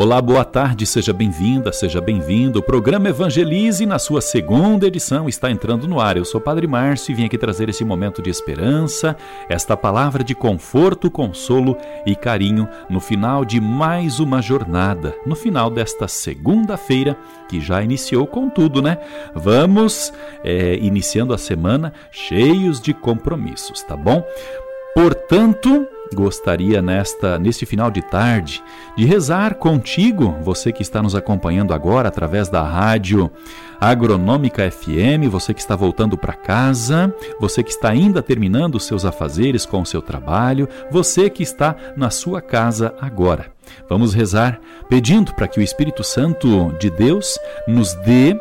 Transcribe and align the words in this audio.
Olá, 0.00 0.22
boa 0.22 0.44
tarde, 0.44 0.86
seja 0.86 1.12
bem-vinda, 1.12 1.72
seja 1.72 2.00
bem-vindo. 2.00 2.60
O 2.60 2.62
programa 2.62 3.08
Evangelize, 3.08 3.84
na 3.84 3.98
sua 3.98 4.20
segunda 4.20 4.86
edição, 4.86 5.28
está 5.28 5.50
entrando 5.50 5.88
no 5.88 5.98
ar. 5.98 6.16
Eu 6.16 6.24
sou 6.24 6.40
Padre 6.40 6.68
Márcio 6.68 7.10
e 7.10 7.16
vim 7.16 7.24
aqui 7.24 7.36
trazer 7.36 7.68
esse 7.68 7.84
momento 7.84 8.22
de 8.22 8.30
esperança, 8.30 9.16
esta 9.48 9.76
palavra 9.76 10.22
de 10.22 10.36
conforto, 10.36 11.10
consolo 11.10 11.76
e 12.06 12.14
carinho 12.14 12.68
no 12.88 13.00
final 13.00 13.44
de 13.44 13.60
mais 13.60 14.20
uma 14.20 14.40
jornada, 14.40 15.16
no 15.26 15.34
final 15.34 15.68
desta 15.68 16.06
segunda-feira, 16.06 17.16
que 17.48 17.60
já 17.60 17.82
iniciou 17.82 18.24
com 18.24 18.48
tudo, 18.48 18.80
né? 18.80 18.98
Vamos 19.34 20.12
é, 20.44 20.76
iniciando 20.76 21.34
a 21.34 21.38
semana 21.38 21.92
cheios 22.12 22.80
de 22.80 22.94
compromissos, 22.94 23.82
tá 23.82 23.96
bom? 23.96 24.22
Portanto, 24.94 25.88
gostaria 26.14 26.80
nesta 26.82 27.38
neste 27.38 27.66
final 27.66 27.90
de 27.90 28.02
tarde 28.02 28.62
de 28.96 29.04
rezar 29.04 29.54
contigo, 29.54 30.36
você 30.42 30.72
que 30.72 30.82
está 30.82 31.02
nos 31.02 31.14
acompanhando 31.14 31.72
agora 31.72 32.08
através 32.08 32.48
da 32.48 32.62
rádio 32.62 33.30
Agronômica 33.80 34.68
FM, 34.68 35.30
você 35.30 35.54
que 35.54 35.60
está 35.60 35.76
voltando 35.76 36.18
para 36.18 36.32
casa, 36.32 37.14
você 37.40 37.62
que 37.62 37.70
está 37.70 37.90
ainda 37.90 38.20
terminando 38.20 38.74
os 38.74 38.84
seus 38.84 39.04
afazeres 39.04 39.64
com 39.64 39.80
o 39.80 39.86
seu 39.86 40.02
trabalho, 40.02 40.68
você 40.90 41.30
que 41.30 41.44
está 41.44 41.76
na 41.96 42.10
sua 42.10 42.42
casa 42.42 42.94
agora. 43.00 43.52
Vamos 43.88 44.14
rezar 44.14 44.60
pedindo 44.88 45.32
para 45.34 45.46
que 45.46 45.60
o 45.60 45.62
Espírito 45.62 46.02
Santo 46.02 46.74
de 46.80 46.90
Deus 46.90 47.38
nos 47.68 47.94
dê 47.94 48.36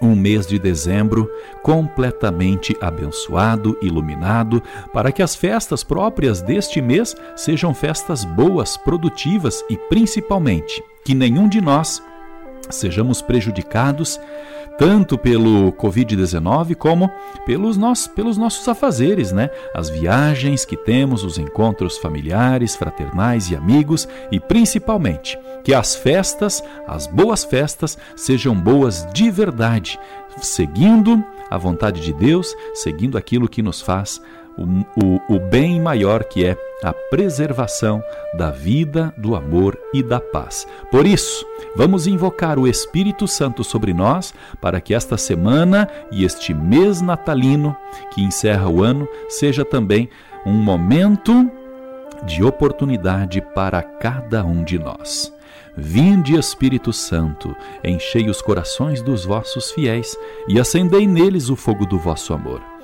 um 0.00 0.14
mês 0.14 0.46
de 0.46 0.58
dezembro 0.58 1.30
completamente 1.62 2.76
abençoado, 2.80 3.76
iluminado, 3.82 4.62
para 4.92 5.12
que 5.12 5.22
as 5.22 5.34
festas 5.34 5.84
próprias 5.84 6.40
deste 6.40 6.80
mês 6.80 7.14
sejam 7.36 7.74
festas 7.74 8.24
boas, 8.24 8.76
produtivas 8.76 9.64
e 9.68 9.76
principalmente 9.76 10.82
que 11.04 11.14
nenhum 11.14 11.48
de 11.48 11.60
nós 11.60 12.02
sejamos 12.70 13.20
prejudicados 13.20 14.18
tanto 14.78 15.18
pelo 15.18 15.72
Covid-19 15.72 16.74
como 16.74 17.10
pelos, 17.44 17.76
nossos, 17.76 18.06
pelos 18.06 18.38
nossos 18.38 18.66
afazeres, 18.66 19.32
né? 19.32 19.50
As 19.74 19.88
viagens 19.88 20.64
que 20.64 20.76
temos, 20.76 21.24
os 21.24 21.38
encontros 21.38 21.98
familiares, 21.98 22.74
fraternais 22.74 23.50
e 23.50 23.56
amigos 23.56 24.08
e 24.30 24.40
principalmente 24.40 25.38
que 25.62 25.74
as 25.74 25.94
festas, 25.94 26.62
as 26.86 27.06
boas 27.06 27.44
festas, 27.44 27.98
sejam 28.16 28.54
boas 28.54 29.06
de 29.12 29.30
verdade, 29.30 29.98
seguindo 30.40 31.22
a 31.50 31.58
vontade 31.58 32.00
de 32.00 32.12
Deus, 32.12 32.54
seguindo 32.74 33.18
aquilo 33.18 33.48
que 33.48 33.62
nos 33.62 33.80
faz 33.80 34.20
o, 34.56 34.62
o, 35.02 35.36
o 35.36 35.38
bem 35.38 35.80
maior 35.80 36.24
que 36.24 36.44
é 36.44 36.56
a 36.82 36.92
preservação 36.92 38.02
da 38.34 38.50
vida, 38.50 39.14
do 39.16 39.36
amor 39.36 39.78
e 39.94 40.02
da 40.02 40.20
paz. 40.20 40.66
Por 40.90 41.06
isso, 41.06 41.46
vamos 41.76 42.06
invocar 42.06 42.58
o 42.58 42.66
Espírito 42.66 43.28
Santo 43.28 43.62
sobre 43.62 43.92
nós 43.92 44.34
para 44.60 44.80
que 44.80 44.94
esta 44.94 45.16
semana 45.16 45.88
e 46.10 46.24
este 46.24 46.52
mês 46.52 47.00
natalino 47.00 47.76
que 48.12 48.22
encerra 48.22 48.68
o 48.68 48.82
ano 48.82 49.08
seja 49.28 49.64
também 49.64 50.08
um 50.44 50.52
momento 50.52 51.48
de 52.24 52.44
oportunidade 52.44 53.40
para 53.54 53.82
cada 53.82 54.44
um 54.44 54.62
de 54.62 54.78
nós. 54.78 55.32
Vinde, 55.76 56.36
Espírito 56.36 56.92
Santo, 56.92 57.56
enchei 57.82 58.28
os 58.28 58.42
corações 58.42 59.00
dos 59.00 59.24
vossos 59.24 59.70
fiéis 59.70 60.16
e 60.46 60.60
acendei 60.60 61.06
neles 61.06 61.48
o 61.48 61.56
fogo 61.56 61.86
do 61.86 61.98
vosso 61.98 62.34
amor. 62.34 62.71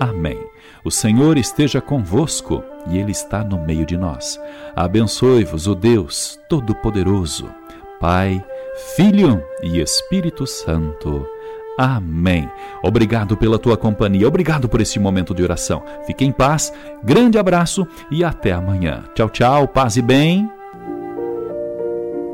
Amém. 0.00 0.38
O 0.84 0.90
Senhor 0.90 1.38
esteja 1.38 1.80
convosco 1.80 2.62
e 2.88 2.98
Ele 2.98 3.12
está 3.12 3.42
no 3.42 3.58
meio 3.58 3.86
de 3.86 3.96
nós. 3.96 4.40
Abençoe-vos 4.74 5.66
o 5.66 5.74
Deus 5.74 6.38
Todo-Poderoso, 6.48 7.48
Pai, 7.98 8.44
Filho 8.94 9.42
e 9.62 9.80
Espírito 9.80 10.46
Santo. 10.46 11.26
Amém. 11.78 12.50
Obrigado 12.82 13.36
pela 13.36 13.58
tua 13.58 13.76
companhia, 13.76 14.28
obrigado 14.28 14.68
por 14.68 14.80
esse 14.80 14.98
momento 14.98 15.34
de 15.34 15.42
oração. 15.42 15.82
Fique 16.06 16.24
em 16.24 16.32
paz, 16.32 16.72
grande 17.02 17.38
abraço 17.38 17.86
e 18.10 18.24
até 18.24 18.52
amanhã. 18.52 19.04
Tchau, 19.14 19.28
tchau, 19.28 19.68
paz 19.68 19.96
e 19.96 20.02
bem. 20.02 20.55